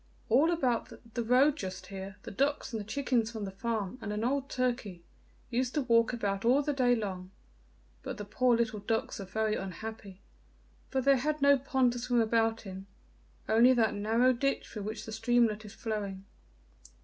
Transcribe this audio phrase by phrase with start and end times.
[0.29, 4.11] All about the road just here, the ducks and the chickens from the farm, and
[4.11, 5.03] an old turkey,
[5.51, 7.29] used to walk about all the day long,
[8.01, 10.23] but the poor little ducks were very unhappy,
[10.89, 12.87] for they had no pond to swim about in,
[13.47, 16.25] only that narrow ditch through which the streamlet is flowing.